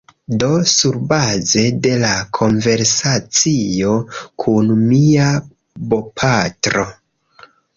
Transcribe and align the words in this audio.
Do, 0.43 0.47
surbaze 0.69 1.65
de 1.83 1.91
la 2.03 2.13
konversacio 2.47 3.93
kun 4.47 4.73
mia 4.89 5.29
bopatro 5.93 6.89